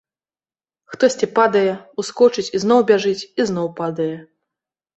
[0.93, 4.13] Хтосьці падае, ускочыць і зноў бяжыць і зноў падае.